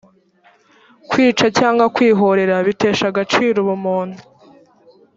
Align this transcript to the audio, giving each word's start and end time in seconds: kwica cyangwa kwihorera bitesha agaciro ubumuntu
kwica 1.09 1.47
cyangwa 1.57 1.85
kwihorera 1.95 2.55
bitesha 2.67 3.03
agaciro 3.11 3.57
ubumuntu 3.63 4.19